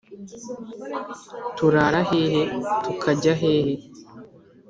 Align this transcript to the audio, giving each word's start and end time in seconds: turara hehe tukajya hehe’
turara 1.55 2.01
hehe 2.09 2.41
tukajya 2.83 3.33
hehe’ 3.41 3.73